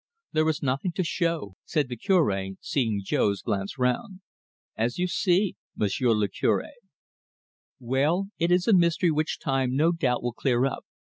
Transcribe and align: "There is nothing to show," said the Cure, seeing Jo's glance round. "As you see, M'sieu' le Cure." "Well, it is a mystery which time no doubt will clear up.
"There 0.31 0.49
is 0.49 0.63
nothing 0.63 0.93
to 0.93 1.03
show," 1.03 1.57
said 1.63 1.87
the 1.87 1.95
Cure, 1.95 2.53
seeing 2.59 3.03
Jo's 3.03 3.43
glance 3.43 3.77
round. 3.77 4.21
"As 4.75 4.97
you 4.97 5.05
see, 5.05 5.57
M'sieu' 5.75 6.11
le 6.11 6.27
Cure." 6.27 6.65
"Well, 7.79 8.29
it 8.39 8.49
is 8.49 8.67
a 8.67 8.73
mystery 8.73 9.11
which 9.11 9.37
time 9.39 9.75
no 9.75 9.91
doubt 9.91 10.23
will 10.23 10.33
clear 10.33 10.65
up. 10.65 10.85